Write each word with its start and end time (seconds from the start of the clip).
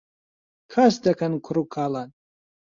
کاس 0.71 0.95
دەکەن 1.05 1.33
کوڕ 1.45 1.57
و 1.59 1.63
کاڵان 1.73 2.09